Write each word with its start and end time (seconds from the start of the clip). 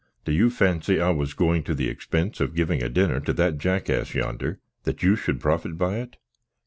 Do 0.25 0.31
you 0.31 0.49
fancy 0.49 0.99
I 0.99 1.11
was 1.11 1.35
going 1.35 1.61
to 1.61 1.75
the 1.75 1.87
expense 1.87 2.39
of 2.39 2.55
giving 2.55 2.81
a 2.81 2.89
dinner 2.89 3.19
to 3.19 3.33
that 3.33 3.59
jackass 3.59 4.15
yonder, 4.15 4.59
that 4.83 5.03
you 5.03 5.15
should 5.15 5.39
profit 5.39 5.77
by 5.77 5.97
it? 5.97 6.17